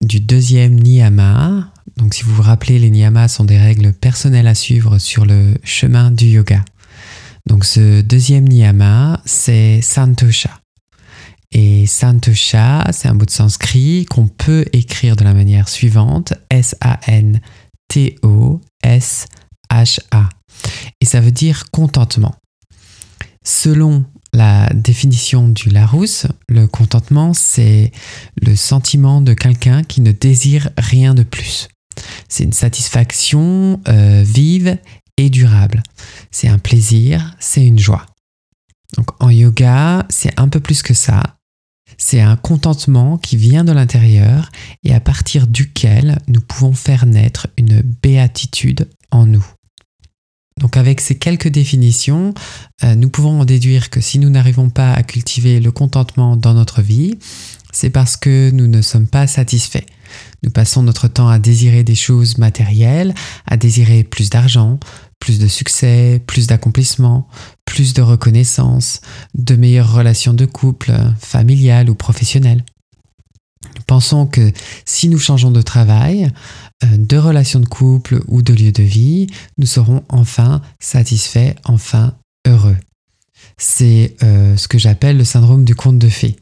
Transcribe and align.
du 0.00 0.20
deuxième 0.20 0.74
niyama. 0.74 1.72
Donc 1.96 2.14
si 2.14 2.22
vous 2.22 2.34
vous 2.34 2.42
rappelez, 2.42 2.78
les 2.78 2.90
niyamas 2.90 3.28
sont 3.28 3.44
des 3.44 3.58
règles 3.58 3.92
personnelles 3.92 4.46
à 4.46 4.54
suivre 4.54 4.98
sur 4.98 5.26
le 5.26 5.54
chemin 5.64 6.10
du 6.10 6.26
yoga. 6.26 6.64
Donc 7.46 7.64
ce 7.64 8.00
deuxième 8.00 8.48
niyama, 8.48 9.20
c'est 9.24 9.80
santosha. 9.82 10.60
Et 11.52 11.86
santosha, 11.86 12.86
c'est 12.92 13.08
un 13.08 13.14
mot 13.14 13.24
de 13.24 13.30
sanskrit 13.30 14.06
qu'on 14.06 14.28
peut 14.28 14.64
écrire 14.72 15.16
de 15.16 15.24
la 15.24 15.34
manière 15.34 15.68
suivante, 15.68 16.32
S-A-N-T-O-S-H-A. 16.48 17.40
Et 21.00 21.04
ça 21.04 21.20
veut 21.20 21.32
dire 21.32 21.70
contentement. 21.70 22.34
Selon 23.44 24.04
la 24.32 24.68
définition 24.74 25.48
du 25.48 25.70
Larousse, 25.70 26.26
le 26.48 26.66
contentement, 26.66 27.34
c'est 27.34 27.92
le 28.40 28.54
sentiment 28.54 29.20
de 29.20 29.34
quelqu'un 29.34 29.82
qui 29.82 30.00
ne 30.00 30.12
désire 30.12 30.70
rien 30.78 31.14
de 31.14 31.22
plus. 31.22 31.68
C'est 32.28 32.44
une 32.44 32.52
satisfaction 32.52 33.80
euh, 33.88 34.22
vive 34.24 34.78
et 35.16 35.30
durable. 35.30 35.82
C'est 36.30 36.48
un 36.48 36.58
plaisir, 36.58 37.34
c'est 37.40 37.66
une 37.66 37.78
joie. 37.78 38.06
Donc 38.96 39.08
en 39.20 39.30
yoga, 39.30 40.06
c'est 40.08 40.38
un 40.38 40.48
peu 40.48 40.60
plus 40.60 40.82
que 40.82 40.94
ça. 40.94 41.22
C'est 41.98 42.20
un 42.20 42.36
contentement 42.36 43.18
qui 43.18 43.36
vient 43.36 43.64
de 43.64 43.72
l'intérieur 43.72 44.50
et 44.84 44.94
à 44.94 45.00
partir 45.00 45.46
duquel 45.46 46.18
nous 46.28 46.40
pouvons 46.40 46.72
faire 46.72 47.04
naître 47.04 47.48
une 47.58 47.82
béatitude 47.82 48.88
en 49.10 49.26
nous. 49.26 49.44
Donc 50.60 50.76
avec 50.76 51.00
ces 51.00 51.18
quelques 51.18 51.48
définitions, 51.48 52.34
euh, 52.84 52.94
nous 52.94 53.08
pouvons 53.08 53.40
en 53.40 53.44
déduire 53.44 53.90
que 53.90 54.00
si 54.00 54.18
nous 54.18 54.30
n'arrivons 54.30 54.70
pas 54.70 54.92
à 54.92 55.02
cultiver 55.02 55.58
le 55.58 55.72
contentement 55.72 56.36
dans 56.36 56.54
notre 56.54 56.82
vie, 56.82 57.18
c'est 57.72 57.90
parce 57.90 58.16
que 58.16 58.50
nous 58.50 58.66
ne 58.66 58.82
sommes 58.82 59.06
pas 59.06 59.26
satisfaits. 59.26 59.86
Nous 60.42 60.50
passons 60.50 60.82
notre 60.82 61.08
temps 61.08 61.28
à 61.28 61.38
désirer 61.38 61.82
des 61.82 61.94
choses 61.94 62.38
matérielles, 62.38 63.14
à 63.46 63.56
désirer 63.56 64.04
plus 64.04 64.28
d'argent, 64.28 64.78
plus 65.18 65.38
de 65.38 65.46
succès, 65.46 66.22
plus 66.26 66.46
d'accomplissement, 66.46 67.28
plus 67.64 67.94
de 67.94 68.02
reconnaissance, 68.02 69.00
de 69.34 69.54
meilleures 69.56 69.92
relations 69.92 70.34
de 70.34 70.46
couple, 70.46 70.92
familiales 71.20 71.90
ou 71.90 71.94
professionnelles. 71.94 72.64
Pensons 73.86 74.26
que 74.26 74.52
si 74.84 75.08
nous 75.08 75.18
changeons 75.18 75.50
de 75.50 75.62
travail, 75.62 76.30
euh, 76.84 76.96
de 76.96 77.16
relations 77.16 77.60
de 77.60 77.66
couple 77.66 78.22
ou 78.28 78.40
de 78.40 78.54
lieu 78.54 78.72
de 78.72 78.82
vie, 78.82 79.26
nous 79.58 79.66
serons 79.66 80.04
enfin 80.08 80.62
satisfaits, 80.78 81.54
enfin 81.64 82.14
heureux. 82.46 82.76
C'est 83.58 84.16
euh, 84.22 84.56
ce 84.56 84.68
que 84.68 84.78
j'appelle 84.78 85.18
le 85.18 85.24
syndrome 85.24 85.64
du 85.64 85.74
conte 85.74 85.98
de 85.98 86.08
fées. 86.08 86.36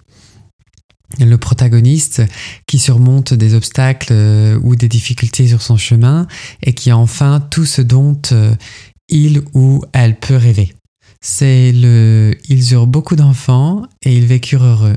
Le 1.19 1.39
protagoniste 1.39 2.23
qui 2.67 2.79
surmonte 2.79 3.33
des 3.33 3.55
obstacles 3.55 4.13
euh, 4.13 4.61
ou 4.63 4.77
des 4.77 4.89
difficultés 4.89 5.49
sur 5.49 5.63
son 5.63 5.79
chemin 5.79 6.27
et 6.63 6.75
qui 6.75 6.91
a 6.91 6.99
enfin 6.99 7.41
tout 7.41 7.65
ce 7.65 7.81
dont 7.81 8.21
il 9.09 9.43
ou 9.55 9.83
elle 9.93 10.17
peut 10.17 10.37
rêver. 10.37 10.75
C'est 11.21 11.73
le 11.73 12.37
ils 12.49 12.75
eurent 12.75 12.87
beaucoup 12.87 13.17
d'enfants 13.17 13.87
et 14.03 14.15
ils 14.15 14.27
vécurent 14.27 14.65
heureux. 14.65 14.97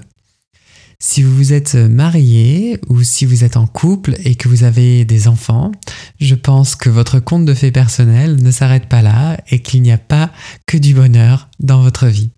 Si 1.04 1.24
vous 1.24 1.52
êtes 1.52 1.74
marié 1.74 2.80
ou 2.88 3.02
si 3.02 3.26
vous 3.26 3.44
êtes 3.44 3.58
en 3.58 3.66
couple 3.66 4.14
et 4.24 4.36
que 4.36 4.48
vous 4.48 4.64
avez 4.64 5.04
des 5.04 5.28
enfants, 5.28 5.72
je 6.20 6.36
pense 6.36 6.76
que 6.76 6.92
votre 6.92 7.20
compte 7.20 7.44
de 7.44 7.56
fait 7.56 7.72
personnel 7.72 8.36
ne 8.36 8.52
s'arrête 8.52 8.86
pas 8.86 9.02
là 9.02 9.36
et 9.50 9.60
qu'il 9.60 9.82
n'y 9.82 9.92
a 9.92 9.98
pas 9.98 10.32
que 10.68 10.78
du 10.78 10.94
bonheur 10.94 11.50
dans 11.60 11.82
votre 11.82 12.06
vie. 12.06 12.30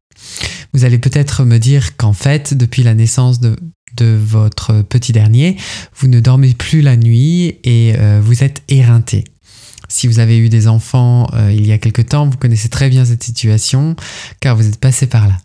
Vous 0.74 0.86
allez 0.86 0.98
peut-être 0.98 1.44
me 1.44 1.58
dire 1.58 1.98
qu'en 1.98 2.14
fait, 2.14 2.54
depuis 2.54 2.84
la 2.84 2.96
naissance 2.96 3.42
de, 3.42 3.58
votre 4.00 4.82
petit 4.82 5.12
dernier, 5.12 5.58
vous 5.98 6.08
ne 6.08 6.22
dormez 6.22 6.54
plus 6.54 6.82
la 6.82 6.96
nuit 6.96 7.60
et 7.64 7.94
euh, 7.98 8.22
vous 8.24 8.44
êtes 8.44 8.64
éreinté. 8.70 9.26
Si 9.88 10.08
vous 10.08 10.20
avez 10.20 10.40
eu 10.40 10.50
des 10.50 10.68
enfants 10.68 11.28
euh, 11.34 11.52
il 11.54 11.68
y 11.68 11.74
a 11.74 11.78
quelque 11.78 12.02
temps, 12.02 12.28
vous 12.28 12.38
connaissez 12.38 12.70
très 12.70 12.90
bien 12.90 13.06
cette 13.06 13.24
situation 13.24 13.96
car 14.40 14.56
vous 14.56 14.68
êtes 14.68 14.80
passé 14.80 15.06
par 15.06 15.28
là. 15.28 15.38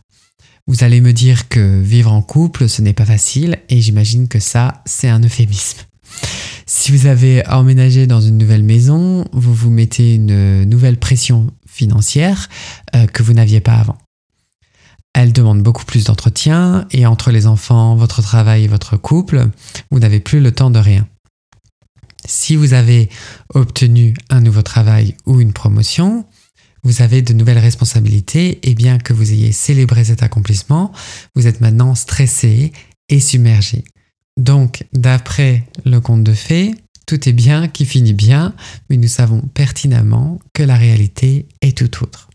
Vous 0.68 0.84
allez 0.84 1.00
me 1.00 1.14
dire 1.14 1.48
que 1.48 1.80
vivre 1.80 2.12
en 2.12 2.20
couple, 2.20 2.68
ce 2.68 2.82
n'est 2.82 2.92
pas 2.92 3.06
facile, 3.06 3.56
et 3.70 3.80
j'imagine 3.80 4.28
que 4.28 4.38
ça, 4.38 4.82
c'est 4.84 5.08
un 5.08 5.20
euphémisme. 5.20 5.78
Si 6.66 6.92
vous 6.92 7.06
avez 7.06 7.42
emménagé 7.48 8.06
dans 8.06 8.20
une 8.20 8.36
nouvelle 8.36 8.62
maison, 8.62 9.24
vous 9.32 9.54
vous 9.54 9.70
mettez 9.70 10.14
une 10.14 10.64
nouvelle 10.64 10.98
pression 10.98 11.46
financière 11.66 12.50
euh, 12.94 13.06
que 13.06 13.22
vous 13.22 13.32
n'aviez 13.32 13.60
pas 13.60 13.76
avant. 13.76 13.96
Elle 15.14 15.32
demande 15.32 15.62
beaucoup 15.62 15.86
plus 15.86 16.04
d'entretien 16.04 16.86
et 16.90 17.06
entre 17.06 17.30
les 17.30 17.46
enfants, 17.46 17.96
votre 17.96 18.20
travail 18.20 18.64
et 18.64 18.68
votre 18.68 18.98
couple, 18.98 19.48
vous 19.90 20.00
n'avez 20.00 20.20
plus 20.20 20.40
le 20.40 20.52
temps 20.52 20.70
de 20.70 20.78
rien. 20.78 21.08
Si 22.26 22.56
vous 22.56 22.74
avez 22.74 23.08
obtenu 23.54 24.12
un 24.28 24.42
nouveau 24.42 24.60
travail 24.60 25.16
ou 25.24 25.40
une 25.40 25.54
promotion, 25.54 26.26
vous 26.82 27.02
avez 27.02 27.22
de 27.22 27.32
nouvelles 27.32 27.58
responsabilités 27.58 28.58
et 28.68 28.74
bien 28.74 28.98
que 28.98 29.12
vous 29.12 29.32
ayez 29.32 29.52
célébré 29.52 30.04
cet 30.04 30.22
accomplissement, 30.22 30.92
vous 31.34 31.46
êtes 31.46 31.60
maintenant 31.60 31.94
stressé 31.94 32.72
et 33.08 33.20
submergé. 33.20 33.84
Donc, 34.36 34.84
d'après 34.92 35.64
le 35.84 36.00
conte 36.00 36.24
de 36.24 36.32
fées, 36.32 36.74
tout 37.06 37.28
est 37.28 37.32
bien 37.32 37.68
qui 37.68 37.86
finit 37.86 38.12
bien, 38.12 38.54
mais 38.88 38.96
nous 38.96 39.08
savons 39.08 39.40
pertinemment 39.40 40.38
que 40.52 40.62
la 40.62 40.76
réalité 40.76 41.46
est 41.62 41.76
tout 41.76 42.04
autre. 42.04 42.28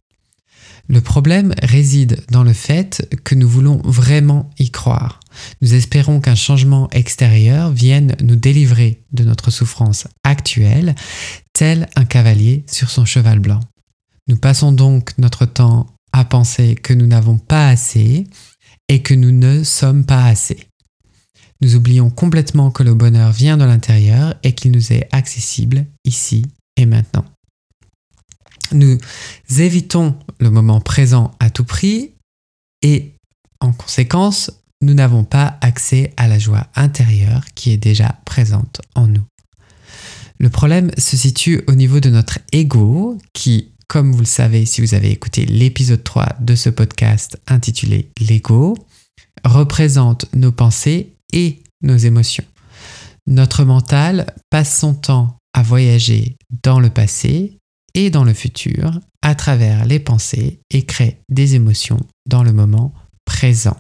Le 0.90 1.00
problème 1.00 1.54
réside 1.62 2.22
dans 2.30 2.44
le 2.44 2.52
fait 2.52 3.08
que 3.24 3.36
nous 3.36 3.48
voulons 3.48 3.82
vraiment 3.86 4.50
y 4.60 4.70
croire. 4.70 5.22
Nous 5.62 5.76
espérons 5.76 6.20
qu'un 6.20 6.36
changement 6.36 6.90
extérieur 6.92 7.72
vienne 7.72 8.16
nous 8.22 8.36
délivrer 8.36 9.02
de 9.14 9.24
notre 9.24 9.50
souffrance 9.50 10.08
actuelle, 10.26 10.96
tel 11.54 11.88
un 11.96 12.04
cavalier 12.04 12.66
sur 12.70 12.90
son 12.90 13.06
cheval 13.06 13.40
blanc. 13.40 13.62
Nous 14.28 14.38
passons 14.38 14.72
donc 14.72 15.18
notre 15.18 15.46
temps 15.46 15.88
à 16.12 16.24
penser 16.24 16.76
que 16.76 16.94
nous 16.94 17.08
n'avons 17.08 17.38
pas 17.38 17.68
assez 17.68 18.28
et 18.88 19.02
que 19.02 19.14
nous 19.14 19.32
ne 19.32 19.64
sommes 19.64 20.06
pas 20.06 20.26
assez. 20.26 20.68
Nous 21.62 21.76
oublions 21.76 22.10
complètement 22.10 22.72
que 22.72 22.84
le 22.84 22.94
bonheur 22.94 23.32
vient 23.32 23.58
de 23.58 23.64
l'intérieur 23.64 24.36
et 24.44 24.54
qu'il 24.54 24.72
nous 24.72 24.94
est 24.94 25.08
accessible 25.12 25.86
ici 26.06 26.46
et 26.78 26.86
maintenant. 26.86 27.26
Nous 28.72 28.98
évitons 29.60 30.16
le 30.40 30.50
moment 30.50 30.82
présent 30.82 31.32
à 31.40 31.50
tout 31.50 31.66
prix 31.66 32.14
et 32.82 33.14
en 33.60 33.72
conséquence, 33.72 34.52
nous 34.82 34.94
n'avons 34.94 35.24
pas 35.24 35.58
accès 35.62 36.14
à 36.18 36.28
la 36.28 36.38
joie 36.38 36.68
intérieure 36.76 37.46
qui 37.56 37.72
est 37.72 37.78
déjà 37.78 38.20
présente 38.26 38.82
en 38.96 39.08
nous. 39.08 39.24
Le 40.40 40.50
problème 40.50 40.92
se 40.98 41.16
situe 41.16 41.64
au 41.68 41.74
niveau 41.74 42.02
de 42.02 42.10
notre 42.10 42.40
ego 42.52 43.18
qui 43.34 43.73
comme 43.94 44.12
vous 44.12 44.22
le 44.22 44.26
savez 44.26 44.66
si 44.66 44.82
vous 44.82 44.96
avez 44.96 45.12
écouté 45.12 45.46
l'épisode 45.46 46.04
3 46.04 46.38
de 46.40 46.56
ce 46.56 46.72
podcast 46.72 47.40
intitulé 47.46 48.10
L'ego, 48.20 48.76
représente 49.46 50.26
nos 50.34 50.52
pensées 50.52 51.14
et 51.32 51.62
nos 51.84 51.98
émotions. 51.98 52.44
Notre 53.28 53.66
mental 53.66 54.34
passe 54.50 54.80
son 54.80 54.96
temps 54.96 55.38
à 55.54 55.62
voyager 55.62 56.38
dans 56.64 56.80
le 56.80 56.90
passé 56.90 57.60
et 57.94 58.10
dans 58.10 58.24
le 58.24 58.34
futur 58.34 59.00
à 59.22 59.36
travers 59.36 59.86
les 59.86 60.00
pensées 60.00 60.60
et 60.72 60.88
crée 60.88 61.20
des 61.30 61.54
émotions 61.54 62.00
dans 62.26 62.42
le 62.42 62.52
moment 62.52 62.96
présent. 63.26 63.78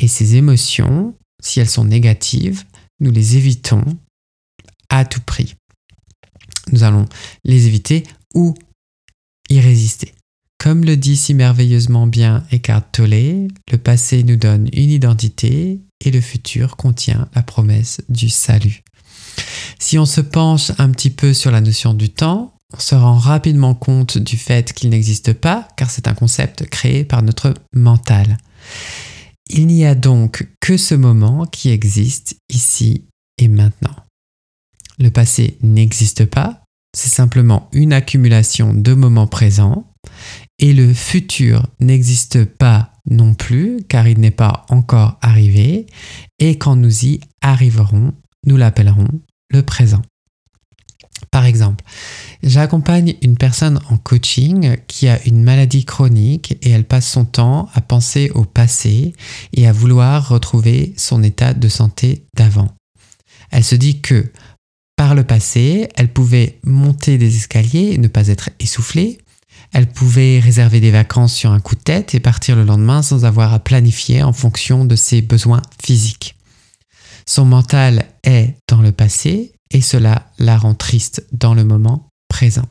Et 0.00 0.08
ces 0.08 0.34
émotions, 0.34 1.14
si 1.40 1.60
elles 1.60 1.70
sont 1.70 1.84
négatives, 1.84 2.64
nous 2.98 3.12
les 3.12 3.36
évitons 3.36 3.84
à 4.88 5.04
tout 5.04 5.20
prix. 5.20 5.54
Nous 6.72 6.82
allons 6.82 7.04
les 7.44 7.68
éviter 7.68 8.02
ou 8.34 8.56
résister. 9.60 10.12
Comme 10.58 10.84
le 10.84 10.96
dit 10.96 11.16
si 11.16 11.34
merveilleusement 11.34 12.06
bien 12.06 12.44
Eckhart 12.50 12.90
Tolle, 12.92 13.48
le 13.70 13.78
passé 13.78 14.22
nous 14.22 14.36
donne 14.36 14.68
une 14.72 14.90
identité 14.90 15.82
et 16.00 16.10
le 16.10 16.20
futur 16.20 16.76
contient 16.76 17.28
la 17.34 17.42
promesse 17.42 18.00
du 18.08 18.30
salut. 18.30 18.82
Si 19.78 19.98
on 19.98 20.06
se 20.06 20.20
penche 20.20 20.72
un 20.78 20.90
petit 20.90 21.10
peu 21.10 21.34
sur 21.34 21.50
la 21.50 21.60
notion 21.60 21.92
du 21.92 22.08
temps, 22.08 22.54
on 22.72 22.80
se 22.80 22.94
rend 22.94 23.18
rapidement 23.18 23.74
compte 23.74 24.18
du 24.18 24.36
fait 24.36 24.72
qu'il 24.72 24.90
n'existe 24.90 25.32
pas, 25.32 25.68
car 25.76 25.90
c'est 25.90 26.08
un 26.08 26.14
concept 26.14 26.66
créé 26.66 27.04
par 27.04 27.22
notre 27.22 27.54
mental. 27.74 28.38
Il 29.48 29.66
n'y 29.66 29.84
a 29.84 29.94
donc 29.94 30.48
que 30.60 30.76
ce 30.76 30.94
moment 30.94 31.44
qui 31.44 31.70
existe 31.70 32.36
ici 32.48 33.04
et 33.38 33.48
maintenant. 33.48 33.94
Le 34.98 35.10
passé 35.10 35.58
n'existe 35.60 36.24
pas, 36.24 36.63
c'est 36.94 37.14
simplement 37.14 37.68
une 37.72 37.92
accumulation 37.92 38.72
de 38.72 38.94
moments 38.94 39.26
présents. 39.26 39.90
Et 40.58 40.72
le 40.72 40.94
futur 40.94 41.66
n'existe 41.80 42.44
pas 42.44 42.92
non 43.10 43.34
plus, 43.34 43.80
car 43.88 44.06
il 44.08 44.20
n'est 44.20 44.30
pas 44.30 44.64
encore 44.70 45.18
arrivé. 45.20 45.86
Et 46.38 46.56
quand 46.56 46.76
nous 46.76 47.04
y 47.04 47.20
arriverons, 47.42 48.14
nous 48.46 48.56
l'appellerons 48.56 49.08
le 49.50 49.62
présent. 49.62 50.02
Par 51.30 51.46
exemple, 51.46 51.84
j'accompagne 52.42 53.16
une 53.22 53.36
personne 53.36 53.80
en 53.90 53.96
coaching 53.96 54.76
qui 54.86 55.08
a 55.08 55.20
une 55.26 55.42
maladie 55.42 55.84
chronique 55.84 56.56
et 56.62 56.70
elle 56.70 56.84
passe 56.84 57.08
son 57.08 57.24
temps 57.24 57.68
à 57.74 57.80
penser 57.80 58.30
au 58.34 58.44
passé 58.44 59.14
et 59.52 59.66
à 59.66 59.72
vouloir 59.72 60.28
retrouver 60.28 60.94
son 60.96 61.22
état 61.22 61.54
de 61.54 61.68
santé 61.68 62.24
d'avant. 62.36 62.68
Elle 63.50 63.64
se 63.64 63.74
dit 63.74 64.00
que 64.00 64.30
par 65.04 65.14
le 65.14 65.24
passé, 65.24 65.90
elle 65.96 66.10
pouvait 66.10 66.60
monter 66.64 67.18
des 67.18 67.36
escaliers 67.36 67.90
et 67.92 67.98
ne 67.98 68.08
pas 68.08 68.28
être 68.28 68.48
essoufflée. 68.58 69.18
Elle 69.74 69.86
pouvait 69.86 70.40
réserver 70.40 70.80
des 70.80 70.90
vacances 70.90 71.34
sur 71.34 71.50
un 71.50 71.60
coup 71.60 71.74
de 71.74 71.82
tête 71.82 72.14
et 72.14 72.20
partir 72.20 72.56
le 72.56 72.64
lendemain 72.64 73.02
sans 73.02 73.26
avoir 73.26 73.52
à 73.52 73.58
planifier 73.58 74.22
en 74.22 74.32
fonction 74.32 74.86
de 74.86 74.96
ses 74.96 75.20
besoins 75.20 75.60
physiques. 75.84 76.36
Son 77.26 77.44
mental 77.44 78.06
est 78.22 78.54
dans 78.66 78.80
le 78.80 78.92
passé 78.92 79.52
et 79.70 79.82
cela 79.82 80.30
la 80.38 80.56
rend 80.56 80.72
triste 80.72 81.26
dans 81.32 81.52
le 81.52 81.64
moment 81.64 82.08
présent. 82.30 82.66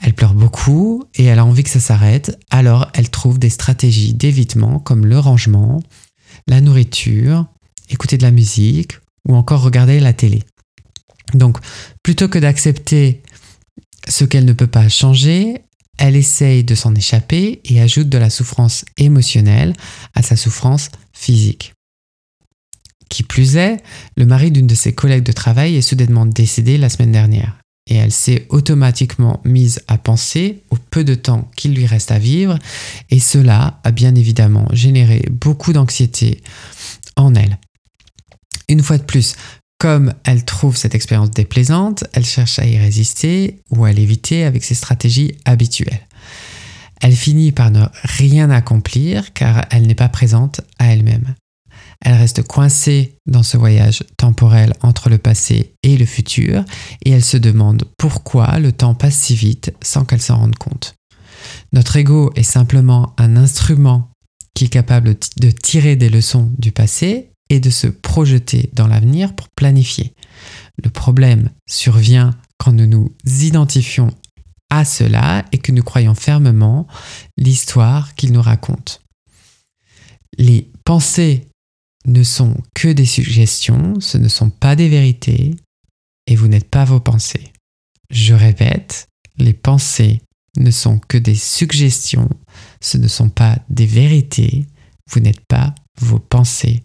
Elle 0.00 0.14
pleure 0.14 0.34
beaucoup 0.34 1.04
et 1.14 1.26
elle 1.26 1.38
a 1.38 1.44
envie 1.44 1.62
que 1.62 1.70
ça 1.70 1.78
s'arrête, 1.78 2.36
alors 2.50 2.90
elle 2.94 3.10
trouve 3.10 3.38
des 3.38 3.48
stratégies 3.48 4.14
d'évitement 4.14 4.80
comme 4.80 5.06
le 5.06 5.20
rangement, 5.20 5.84
la 6.48 6.60
nourriture, 6.60 7.46
écouter 7.90 8.18
de 8.18 8.24
la 8.24 8.32
musique 8.32 8.98
ou 9.28 9.36
encore 9.36 9.62
regarder 9.62 10.00
la 10.00 10.14
télé. 10.14 10.42
Donc, 11.34 11.58
plutôt 12.02 12.28
que 12.28 12.38
d'accepter 12.38 13.22
ce 14.08 14.24
qu'elle 14.24 14.44
ne 14.44 14.52
peut 14.52 14.66
pas 14.66 14.88
changer, 14.88 15.62
elle 15.98 16.16
essaye 16.16 16.64
de 16.64 16.74
s'en 16.74 16.94
échapper 16.94 17.60
et 17.64 17.80
ajoute 17.80 18.08
de 18.08 18.18
la 18.18 18.30
souffrance 18.30 18.84
émotionnelle 18.96 19.74
à 20.14 20.22
sa 20.22 20.36
souffrance 20.36 20.90
physique. 21.12 21.74
Qui 23.08 23.22
plus 23.22 23.56
est, 23.56 23.76
le 24.16 24.24
mari 24.24 24.50
d'une 24.50 24.66
de 24.66 24.74
ses 24.74 24.94
collègues 24.94 25.24
de 25.24 25.32
travail 25.32 25.76
est 25.76 25.82
soudainement 25.82 26.26
décédé 26.26 26.78
la 26.78 26.88
semaine 26.88 27.12
dernière. 27.12 27.58
Et 27.86 27.96
elle 27.96 28.12
s'est 28.12 28.46
automatiquement 28.48 29.40
mise 29.44 29.82
à 29.88 29.98
penser 29.98 30.62
au 30.70 30.76
peu 30.76 31.04
de 31.04 31.14
temps 31.14 31.50
qu'il 31.56 31.74
lui 31.74 31.84
reste 31.84 32.10
à 32.10 32.18
vivre, 32.18 32.58
et 33.10 33.20
cela 33.20 33.80
a 33.84 33.90
bien 33.90 34.14
évidemment 34.14 34.66
généré 34.72 35.26
beaucoup 35.30 35.72
d'anxiété 35.72 36.42
en 37.16 37.34
elle. 37.34 37.58
Une 38.68 38.82
fois 38.82 38.98
de 38.98 39.02
plus, 39.02 39.34
comme 39.82 40.14
elle 40.22 40.44
trouve 40.44 40.76
cette 40.76 40.94
expérience 40.94 41.32
déplaisante, 41.32 42.04
elle 42.12 42.24
cherche 42.24 42.60
à 42.60 42.64
y 42.64 42.78
résister 42.78 43.58
ou 43.70 43.84
à 43.84 43.90
l'éviter 43.90 44.44
avec 44.44 44.62
ses 44.62 44.76
stratégies 44.76 45.34
habituelles. 45.44 46.06
Elle 47.00 47.16
finit 47.16 47.50
par 47.50 47.72
ne 47.72 47.86
rien 48.04 48.48
accomplir 48.50 49.32
car 49.32 49.64
elle 49.72 49.88
n'est 49.88 49.96
pas 49.96 50.08
présente 50.08 50.60
à 50.78 50.92
elle-même. 50.92 51.34
Elle 52.00 52.14
reste 52.14 52.44
coincée 52.44 53.16
dans 53.26 53.42
ce 53.42 53.56
voyage 53.56 54.04
temporel 54.16 54.72
entre 54.82 55.08
le 55.08 55.18
passé 55.18 55.74
et 55.82 55.96
le 55.96 56.06
futur 56.06 56.64
et 57.04 57.10
elle 57.10 57.24
se 57.24 57.36
demande 57.36 57.82
pourquoi 57.98 58.60
le 58.60 58.70
temps 58.70 58.94
passe 58.94 59.16
si 59.16 59.34
vite 59.34 59.74
sans 59.82 60.04
qu'elle 60.04 60.22
s'en 60.22 60.36
rende 60.36 60.58
compte. 60.58 60.94
Notre 61.72 61.96
ego 61.96 62.30
est 62.36 62.44
simplement 62.44 63.16
un 63.18 63.36
instrument 63.36 64.12
qui 64.54 64.66
est 64.66 64.68
capable 64.68 65.16
de 65.40 65.50
tirer 65.50 65.96
des 65.96 66.08
leçons 66.08 66.52
du 66.56 66.70
passé 66.70 67.31
et 67.50 67.60
de 67.60 67.70
se 67.70 67.86
projeter 67.86 68.70
dans 68.72 68.86
l'avenir 68.86 69.34
pour 69.34 69.48
planifier. 69.50 70.14
Le 70.82 70.90
problème 70.90 71.50
survient 71.66 72.34
quand 72.58 72.72
nous 72.72 72.86
nous 72.86 73.14
identifions 73.24 74.14
à 74.70 74.84
cela 74.84 75.44
et 75.52 75.58
que 75.58 75.72
nous 75.72 75.82
croyons 75.82 76.14
fermement 76.14 76.86
l'histoire 77.36 78.14
qu'il 78.14 78.32
nous 78.32 78.40
raconte. 78.40 79.02
Les 80.38 80.70
pensées 80.84 81.48
ne 82.06 82.22
sont 82.22 82.56
que 82.74 82.88
des 82.88 83.04
suggestions, 83.04 84.00
ce 84.00 84.18
ne 84.18 84.28
sont 84.28 84.50
pas 84.50 84.74
des 84.74 84.88
vérités, 84.88 85.54
et 86.26 86.36
vous 86.36 86.48
n'êtes 86.48 86.70
pas 86.70 86.84
vos 86.84 87.00
pensées. 87.00 87.52
Je 88.10 88.34
répète, 88.34 89.08
les 89.36 89.52
pensées 89.52 90.22
ne 90.56 90.70
sont 90.70 90.98
que 90.98 91.18
des 91.18 91.34
suggestions, 91.34 92.28
ce 92.80 92.98
ne 92.98 93.08
sont 93.08 93.28
pas 93.28 93.58
des 93.68 93.86
vérités, 93.86 94.66
vous 95.10 95.20
n'êtes 95.20 95.44
pas 95.46 95.74
vos 96.00 96.18
pensées. 96.18 96.82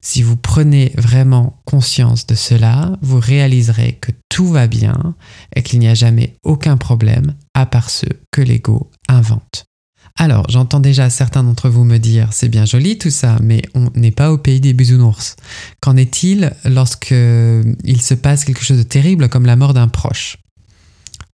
Si 0.00 0.22
vous 0.22 0.36
prenez 0.36 0.92
vraiment 0.96 1.60
conscience 1.64 2.26
de 2.26 2.34
cela, 2.34 2.96
vous 3.02 3.18
réaliserez 3.18 3.94
que 4.00 4.12
tout 4.28 4.48
va 4.48 4.66
bien 4.66 5.14
et 5.54 5.62
qu'il 5.62 5.80
n'y 5.80 5.88
a 5.88 5.94
jamais 5.94 6.36
aucun 6.44 6.76
problème 6.76 7.34
à 7.54 7.66
part 7.66 7.90
ceux 7.90 8.20
que 8.30 8.40
l'ego 8.40 8.90
invente. 9.08 9.64
Alors, 10.20 10.50
j'entends 10.50 10.80
déjà 10.80 11.10
certains 11.10 11.44
d'entre 11.44 11.68
vous 11.68 11.84
me 11.84 11.98
dire 11.98 12.32
c'est 12.32 12.48
bien 12.48 12.64
joli 12.64 12.98
tout 12.98 13.10
ça, 13.10 13.38
mais 13.40 13.62
on 13.74 13.90
n'est 13.94 14.10
pas 14.10 14.32
au 14.32 14.38
pays 14.38 14.60
des 14.60 14.72
bisounours. 14.72 15.36
Qu'en 15.80 15.96
est-il 15.96 16.52
lorsque 16.64 17.12
il 17.12 18.02
se 18.02 18.14
passe 18.14 18.44
quelque 18.44 18.64
chose 18.64 18.78
de 18.78 18.82
terrible 18.82 19.28
comme 19.28 19.46
la 19.46 19.54
mort 19.54 19.74
d'un 19.74 19.88
proche? 19.88 20.38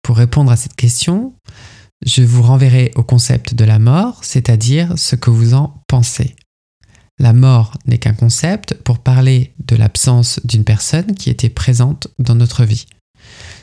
Pour 0.03 0.17
répondre 0.17 0.51
à 0.51 0.57
cette 0.57 0.75
question, 0.75 1.35
je 2.05 2.23
vous 2.23 2.43
renverrai 2.43 2.91
au 2.97 3.05
concept 3.05 3.55
de 3.55 3.65
la 3.65 3.79
mort, 3.79 4.19
c'est-à-dire 4.23 4.95
ce 4.97 5.15
que 5.15 5.31
vous 5.31 5.55
en 5.55 5.81
pensez. 5.87 6.35
La 7.23 7.33
mort 7.33 7.79
n'est 7.87 7.99
qu'un 7.99 8.15
concept 8.15 8.75
pour 8.83 8.99
parler 8.99 9.55
de 9.65 9.77
l'absence 9.77 10.41
d'une 10.43 10.65
personne 10.65 11.15
qui 11.15 11.31
était 11.31 11.49
présente 11.49 12.09
dans 12.19 12.35
notre 12.35 12.65
vie. 12.65 12.87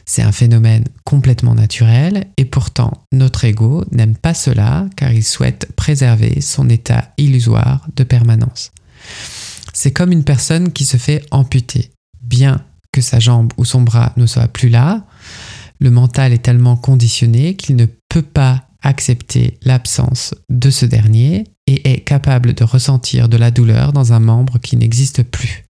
C'est 0.06 0.22
un 0.22 0.32
phénomène 0.32 0.86
complètement 1.04 1.56
naturel 1.56 2.28
et 2.38 2.46
pourtant 2.46 3.04
notre 3.12 3.44
ego 3.44 3.84
n'aime 3.92 4.16
pas 4.16 4.34
cela 4.34 4.88
car 4.96 5.12
il 5.12 5.26
souhaite 5.26 5.74
préserver 5.76 6.40
son 6.40 6.70
état 6.70 7.12
illusoire 7.18 7.86
de 7.98 8.06
permanence. 8.06 8.72
C'est 9.74 9.92
comme 9.92 10.14
une 10.14 10.24
personne 10.24 10.72
qui 10.72 10.86
se 10.86 10.96
fait 10.96 11.26
amputer. 11.30 11.92
Bien 12.22 12.64
que 12.94 13.02
sa 13.02 13.20
jambe 13.20 13.52
ou 13.58 13.66
son 13.66 13.82
bras 13.82 14.14
ne 14.16 14.26
soit 14.26 14.48
plus 14.48 14.70
là, 14.70 15.06
le 15.82 15.92
mental 15.92 16.32
est 16.32 16.44
tellement 16.44 16.78
conditionné 16.78 17.58
qu'il 17.58 17.76
ne 17.76 17.88
peut 18.08 18.22
pas 18.22 18.69
accepter 18.82 19.58
l'absence 19.64 20.34
de 20.50 20.70
ce 20.70 20.86
dernier 20.86 21.46
et 21.68 21.92
est 21.92 22.02
capable 22.02 22.54
de 22.54 22.64
ressentir 22.64 23.30
de 23.30 23.38
la 23.38 23.52
douleur 23.52 23.94
dans 23.94 24.14
un 24.14 24.20
membre 24.20 24.60
qui 24.60 24.78
n'existe 24.78 25.24
plus. 25.24 25.66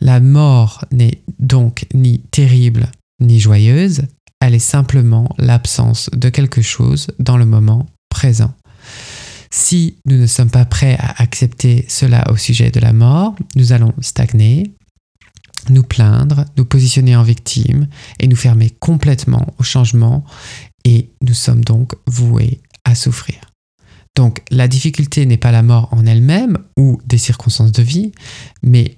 La 0.00 0.20
mort 0.20 0.84
n'est 0.92 1.22
donc 1.38 1.86
ni 1.94 2.20
terrible 2.30 2.90
ni 3.20 3.40
joyeuse, 3.40 4.02
elle 4.40 4.54
est 4.54 4.58
simplement 4.58 5.34
l'absence 5.38 6.10
de 6.12 6.28
quelque 6.28 6.60
chose 6.60 7.06
dans 7.18 7.36
le 7.36 7.46
moment 7.46 7.86
présent. 8.10 8.52
Si 9.50 9.96
nous 10.04 10.18
ne 10.18 10.26
sommes 10.26 10.50
pas 10.50 10.66
prêts 10.66 10.96
à 11.00 11.22
accepter 11.22 11.86
cela 11.88 12.30
au 12.30 12.36
sujet 12.36 12.70
de 12.70 12.80
la 12.80 12.92
mort, 12.92 13.34
nous 13.54 13.72
allons 13.72 13.94
stagner, 14.02 14.74
nous 15.70 15.82
plaindre, 15.82 16.44
nous 16.56 16.64
positionner 16.64 17.16
en 17.16 17.22
victime 17.22 17.88
et 18.20 18.28
nous 18.28 18.36
fermer 18.36 18.70
complètement 18.70 19.46
au 19.58 19.62
changement 19.62 20.24
et 20.86 21.10
nous 21.20 21.34
sommes 21.34 21.64
donc 21.64 21.94
voués 22.06 22.60
à 22.84 22.94
souffrir. 22.94 23.40
Donc 24.14 24.40
la 24.50 24.68
difficulté 24.68 25.26
n'est 25.26 25.36
pas 25.36 25.50
la 25.50 25.64
mort 25.64 25.88
en 25.92 26.06
elle-même 26.06 26.58
ou 26.78 27.00
des 27.04 27.18
circonstances 27.18 27.72
de 27.72 27.82
vie, 27.82 28.12
mais 28.62 28.96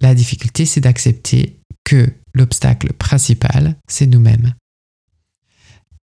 la 0.00 0.14
difficulté 0.14 0.66
c'est 0.66 0.82
d'accepter 0.82 1.58
que 1.84 2.06
l'obstacle 2.34 2.92
principal 2.92 3.76
c'est 3.88 4.06
nous-mêmes. 4.06 4.54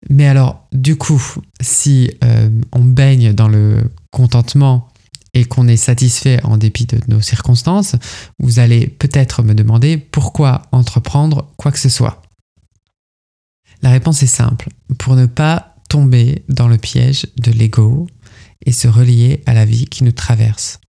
Mais 0.09 0.25
alors 0.25 0.67
du 0.74 0.95
coup, 0.95 1.21
si 1.62 2.09
euh, 2.24 2.50
on 2.71 2.83
baigne 2.83 3.33
dans 3.33 3.50
le 3.50 3.83
contentement 4.12 4.88
et 5.36 5.45
qu'on 5.45 5.67
est 5.67 5.77
satisfait 5.77 6.43
en 6.43 6.57
dépit 6.57 6.88
de 6.88 7.00
nos 7.07 7.21
circonstances, 7.21 7.95
vous 8.39 8.57
allez 8.57 8.88
peut-être 8.88 9.43
me 9.43 9.53
demander 9.53 9.98
pourquoi 9.98 10.63
entreprendre 10.71 11.51
quoi 11.55 11.71
que 11.71 11.77
ce 11.77 11.89
soit. 11.89 12.24
La 13.81 13.91
réponse 13.91 14.24
est 14.24 14.27
simple, 14.27 14.69
pour 14.98 15.15
ne 15.15 15.25
pas 15.25 15.75
tomber 15.89 16.43
dans 16.50 16.67
le 16.67 16.77
piège 16.77 17.27
de 17.38 17.51
l'ego, 17.51 18.07
et 18.65 18.71
se 18.71 18.88
relier 18.88 19.41
à 19.45 19.53
la 19.53 19.65
vie 19.65 19.86
qui 19.86 20.03
nous 20.03 20.12
traverse. 20.12 20.79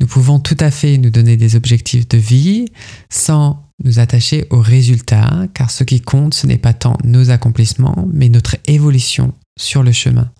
Nous 0.00 0.06
pouvons 0.06 0.40
tout 0.40 0.56
à 0.58 0.70
fait 0.70 0.98
nous 0.98 1.10
donner 1.10 1.36
des 1.36 1.54
objectifs 1.54 2.08
de 2.08 2.18
vie 2.18 2.66
sans 3.10 3.70
nous 3.82 3.98
attacher 3.98 4.46
aux 4.50 4.60
résultats, 4.60 5.46
car 5.54 5.70
ce 5.70 5.84
qui 5.84 6.00
compte, 6.00 6.34
ce 6.34 6.46
n'est 6.46 6.58
pas 6.58 6.72
tant 6.72 6.96
nos 7.04 7.30
accomplissements, 7.30 8.08
mais 8.12 8.28
notre 8.28 8.56
évolution 8.66 9.34
sur 9.58 9.82
le 9.82 9.92
chemin, 9.92 10.32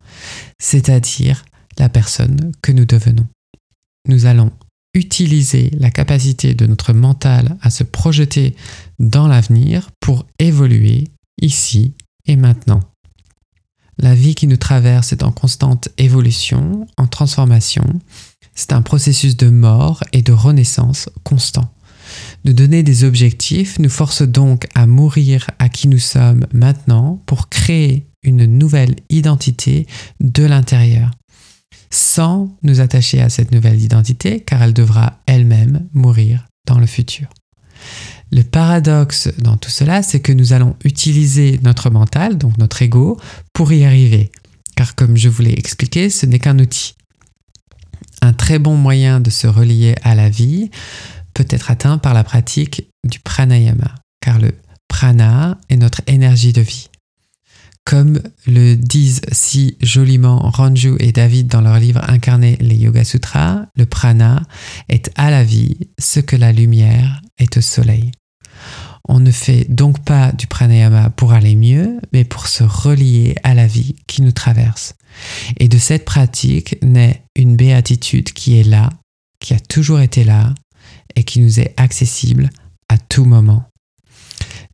c'est-à-dire 0.59 1.45
la 1.79 1.89
personne 1.89 2.53
que 2.63 2.73
nous 2.73 2.85
devenons. 2.85 3.27
Nous 4.09 4.27
allons 4.27 4.53
utiliser 4.95 5.71
la 5.79 5.91
capacité 5.91 6.55
de 6.55 6.67
notre 6.67 6.93
mental 6.93 7.57
à 7.61 7.71
se 7.71 7.83
projeter 7.83 8.55
dans 9.01 9.27
l'avenir 9.27 9.91
pour 10.01 10.27
évoluer 10.39 11.09
ici 11.41 11.95
et 12.27 12.37
maintenant. 12.37 12.81
La 13.99 14.15
vie 14.15 14.35
qui 14.35 14.47
nous 14.47 14.57
traverse 14.57 15.13
est 15.13 15.23
en 15.23 15.31
constante 15.31 15.89
évolution, 15.99 16.87
en 16.97 17.07
transformation. 17.07 17.85
C'est 18.55 18.73
un 18.73 18.83
processus 18.83 19.37
de 19.37 19.49
mort 19.49 20.03
et 20.13 20.23
de 20.23 20.33
renaissance 20.33 21.09
constant. 21.23 21.71
Nous 22.45 22.53
donner 22.53 22.83
des 22.83 23.05
objectifs 23.05 23.79
nous 23.79 23.89
force 23.89 24.23
donc 24.23 24.67
à 24.75 24.87
mourir 24.87 25.49
à 25.59 25.69
qui 25.69 25.89
nous 25.89 25.99
sommes 25.99 26.47
maintenant 26.53 27.23
pour 27.27 27.49
créer 27.49 28.07
une 28.23 28.47
nouvelle 28.47 28.97
identité 29.11 29.87
de 30.21 30.45
l'intérieur, 30.45 31.11
sans 31.91 32.57
nous 32.63 32.81
attacher 32.81 33.21
à 33.21 33.29
cette 33.29 33.53
nouvelle 33.53 33.81
identité 33.81 34.41
car 34.41 34.63
elle 34.63 34.75
devra 34.75 35.21
elle-même 35.27 35.87
mourir 35.93 36.47
dans 36.67 36.79
le 36.79 36.87
futur. 36.87 37.29
Le 38.35 38.43
paradoxe 38.43 39.29
dans 39.39 39.57
tout 39.57 39.71
cela, 39.71 40.03
c'est 40.03 40.19
que 40.19 40.33
nous 40.33 40.53
allons 40.53 40.75
utiliser 40.83 41.61
notre 41.63 41.89
mental, 41.89 42.37
donc 42.37 42.59
notre 42.59 42.83
ego, 42.83 43.17
pour 43.53 43.73
y 43.73 43.85
arriver. 43.85 44.33
Car 44.75 44.97
comme 44.97 45.17
je 45.17 45.29
vous 45.29 45.43
l'ai 45.43 45.57
expliqué, 45.57 46.11
ce 46.11 46.27
n'est 46.27 46.41
qu'un 46.41 46.59
outil. 46.59 46.97
Un 48.23 48.33
très 48.33 48.59
bon 48.59 48.75
moyen 48.75 49.21
de 49.21 49.31
se 49.31 49.47
relier 49.47 49.95
à 50.03 50.17
la 50.17 50.31
vie 50.31 50.73
peut 51.33 51.47
être 51.49 51.71
atteint 51.71 51.97
par 51.97 52.13
la 52.13 52.25
pratique 52.25 52.89
du 53.05 53.21
pranayama, 53.21 53.95
car 54.21 54.41
le 54.41 54.51
prana 54.89 55.57
est 55.69 55.77
notre 55.77 56.01
énergie 56.09 56.53
de 56.53 56.61
vie. 56.61 56.89
Comme 57.85 58.21
le 58.49 58.75
disent 58.75 59.21
si 59.31 59.77
joliment 59.81 60.41
Ranju 60.41 60.97
et 60.99 61.13
David 61.13 61.47
dans 61.47 61.61
leur 61.61 61.79
livre 61.79 62.01
Incarner 62.09 62.57
les 62.59 62.77
Yoga 62.77 63.05
Sutras, 63.05 63.67
le 63.77 63.87
prana 63.87 64.43
est 64.89 65.13
à 65.15 65.31
la 65.31 65.45
vie 65.45 65.77
ce 66.01 66.19
que 66.19 66.35
la 66.35 66.51
lumière 66.51 67.21
est 67.39 67.59
au 67.59 67.61
soleil. 67.61 68.11
On 69.09 69.21
ne 69.21 69.31
fait 69.31 69.67
donc 69.69 70.03
pas 70.05 70.33
du 70.33 70.47
pranayama 70.47 71.11
pour 71.11 71.33
aller 71.33 71.57
mieux, 71.57 72.01
mais 72.13 72.25
pour 72.25 72.49
se 72.49 72.65
relier 72.65 73.35
à 73.43 73.55
la 73.55 73.67
vie 73.67 73.97
qui 74.07 74.23
nous 74.23 74.33
traverse. 74.33 74.95
Et 75.59 75.69
de 75.69 75.79
cette 75.79 76.05
pratique 76.05 76.77
naît 76.83 77.23
une 77.37 77.57
béatitude 77.57 78.33
qui 78.33 78.59
est 78.59 78.65
là, 78.65 78.91
qui 79.41 79.55
a 79.55 79.61
toujours 79.61 80.01
été 80.01 80.25
là, 80.25 80.55
et 81.17 81.25
qui 81.25 81.41
nous 81.41 81.61
est 81.61 81.75
accessible 81.77 82.51
à 82.89 82.99
tout 82.99 83.25
moment. 83.25 83.65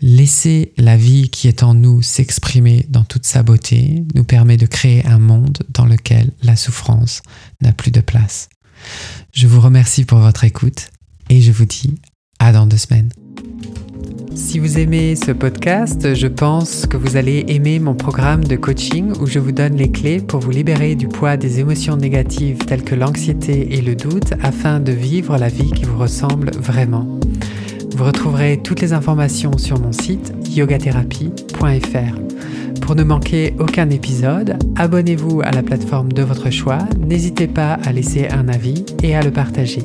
Laisser 0.01 0.73
la 0.79 0.97
vie 0.97 1.29
qui 1.29 1.47
est 1.47 1.63
en 1.63 1.75
nous 1.75 2.01
s'exprimer 2.01 2.87
dans 2.89 3.05
toute 3.05 3.27
sa 3.27 3.43
beauté 3.43 4.03
nous 4.15 4.25
permet 4.25 4.57
de 4.57 4.65
créer 4.67 5.05
un 5.05 5.19
monde 5.19 5.59
dans 5.69 5.85
lequel 5.85 6.33
la 6.43 6.57
souffrance 6.57 7.21
n'a 7.61 7.73
plus 7.73 7.91
de 7.91 8.01
place. 8.01 8.49
Je 9.35 9.47
vous 9.47 9.61
remercie 9.61 10.07
pour 10.07 10.19
votre 10.19 10.45
écoute 10.45 10.89
et 11.29 11.43
je 11.43 11.53
vous 11.53 11.67
dis 11.67 11.97
à 12.39 12.53
dans 12.53 12.67
deux 12.67 12.79
semaines. 12.79 13.13
Si 14.51 14.59
vous 14.59 14.81
aimez 14.81 15.15
ce 15.15 15.31
podcast, 15.31 16.13
je 16.13 16.27
pense 16.27 16.85
que 16.85 16.97
vous 16.97 17.17
allez 17.17 17.45
aimer 17.47 17.79
mon 17.79 17.95
programme 17.95 18.43
de 18.43 18.57
coaching 18.57 19.13
où 19.21 19.29
je 19.29 19.39
vous 19.39 19.53
donne 19.53 19.77
les 19.77 19.93
clés 19.93 20.19
pour 20.19 20.41
vous 20.41 20.51
libérer 20.51 20.97
du 20.97 21.07
poids 21.07 21.37
des 21.37 21.61
émotions 21.61 21.97
négatives 21.97 22.59
telles 22.59 22.83
que 22.83 22.97
l'anxiété 22.97 23.77
et 23.77 23.81
le 23.81 23.95
doute 23.95 24.33
afin 24.43 24.81
de 24.81 24.91
vivre 24.91 25.39
la 25.39 25.47
vie 25.47 25.71
qui 25.71 25.85
vous 25.85 25.97
ressemble 25.97 26.51
vraiment. 26.59 27.07
Vous 27.95 28.03
retrouverez 28.03 28.59
toutes 28.61 28.81
les 28.81 28.93
informations 28.93 29.57
sur 29.57 29.79
mon 29.79 29.93
site 29.93 30.33
yogatherapie.fr. 30.51 32.81
Pour 32.81 32.97
ne 32.97 33.05
manquer 33.05 33.55
aucun 33.61 33.89
épisode, 33.89 34.59
abonnez-vous 34.75 35.43
à 35.45 35.53
la 35.53 35.63
plateforme 35.63 36.13
de 36.13 36.25
votre 36.25 36.51
choix, 36.51 36.81
n'hésitez 36.99 37.47
pas 37.47 37.75
à 37.75 37.93
laisser 37.93 38.27
un 38.27 38.49
avis 38.49 38.85
et 39.05 39.15
à 39.15 39.23
le 39.23 39.31
partager. 39.31 39.85